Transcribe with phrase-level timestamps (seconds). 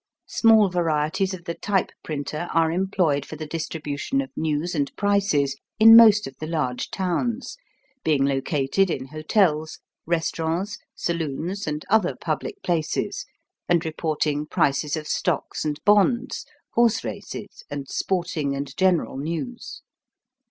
[0.25, 5.55] Small varieties of the type printer are employed for the distribution of news and prices
[5.79, 7.55] in most of the large towns,
[8.03, 9.77] being located in hotels,
[10.07, 13.27] restaurants, saloons, and other public places,
[13.69, 19.83] and reporting prices of stocks and bonds, horse races, and sporting and general news.